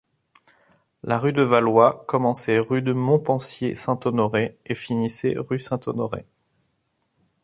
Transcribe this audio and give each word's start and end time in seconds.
La 1.03 1.19
rue 1.19 1.31
de 1.31 1.43
Valois 1.43 2.03
commençait 2.07 2.57
rue 2.57 2.81
de 2.81 2.91
Montpensier-Saint-Honoré 2.91 4.57
et 4.65 4.73
finissait 4.73 5.35
rue 5.37 5.59
Saint-Honoré. 5.59 6.25